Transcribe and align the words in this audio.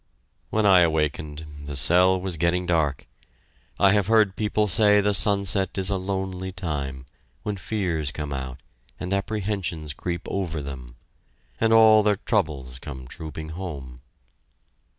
When 0.49 0.65
I 0.65 0.79
awakened, 0.79 1.45
the 1.65 1.75
cell 1.75 2.19
was 2.19 2.35
getting 2.35 2.65
dark. 2.65 3.05
I 3.79 3.91
have 3.91 4.07
heard 4.07 4.35
people 4.35 4.67
say 4.67 4.99
the 4.99 5.13
sunset 5.13 5.77
is 5.77 5.91
a 5.91 5.95
lonely 5.97 6.51
time, 6.51 7.05
when 7.43 7.55
fears 7.55 8.09
come 8.11 8.33
out, 8.33 8.61
and 8.99 9.13
apprehensions 9.13 9.93
creep 9.93 10.21
over 10.27 10.59
them... 10.59 10.95
and 11.59 11.71
all 11.71 12.01
their 12.01 12.15
troubles 12.15 12.79
come 12.79 13.07
trooping 13.07 13.49
home. 13.49 14.01